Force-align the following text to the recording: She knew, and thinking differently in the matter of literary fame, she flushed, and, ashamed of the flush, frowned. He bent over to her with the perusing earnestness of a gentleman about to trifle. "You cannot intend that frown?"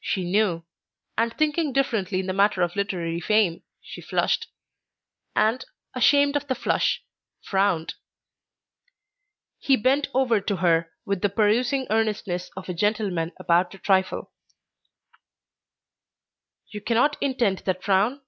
She 0.00 0.24
knew, 0.24 0.64
and 1.18 1.30
thinking 1.36 1.74
differently 1.74 2.20
in 2.20 2.26
the 2.26 2.32
matter 2.32 2.62
of 2.62 2.74
literary 2.74 3.20
fame, 3.20 3.64
she 3.82 4.00
flushed, 4.00 4.46
and, 5.36 5.62
ashamed 5.92 6.36
of 6.36 6.46
the 6.46 6.54
flush, 6.54 7.04
frowned. 7.42 7.92
He 9.58 9.76
bent 9.76 10.08
over 10.14 10.40
to 10.40 10.56
her 10.56 10.90
with 11.04 11.20
the 11.20 11.28
perusing 11.28 11.86
earnestness 11.90 12.50
of 12.56 12.70
a 12.70 12.72
gentleman 12.72 13.32
about 13.36 13.70
to 13.72 13.78
trifle. 13.78 14.32
"You 16.68 16.80
cannot 16.80 17.18
intend 17.20 17.58
that 17.66 17.82
frown?" 17.84 18.22